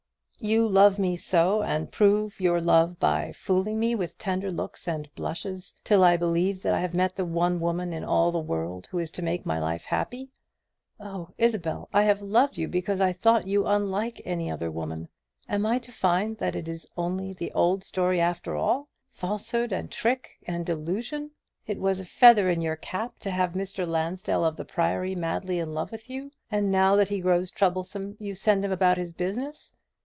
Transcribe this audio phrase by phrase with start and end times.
[0.43, 5.07] "You love me so, and prove your love by fooling me with tender looks and
[5.13, 8.87] blushes, till I believe that I have met the one woman in all the world
[8.87, 10.31] who is to make my life happy.
[10.99, 15.09] Oh, Isabel, I have loved you because I thought you unlike other women.
[15.47, 19.91] Am I to find that it is only the old story after all falsehood, and
[19.91, 21.29] trick, and delusion?
[21.67, 23.85] It was a feather in your cap to have Mr.
[23.85, 28.17] Lansdell of the Priory madly in love with you; and now that he grows troublesome,
[28.19, 29.73] you send him about his business.